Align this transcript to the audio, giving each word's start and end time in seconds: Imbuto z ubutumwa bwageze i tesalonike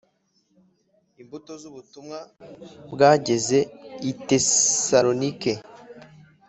Imbuto 1.21 1.51
z 1.61 1.63
ubutumwa 1.71 2.17
bwageze 2.93 3.59
i 4.09 4.11
tesalonike 4.27 5.53